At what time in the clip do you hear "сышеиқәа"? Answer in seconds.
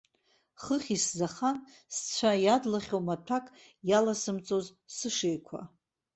4.95-5.61